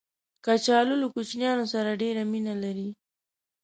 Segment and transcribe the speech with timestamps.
[0.45, 2.89] کچالو له کوچنیانو سره ډېر مینه لري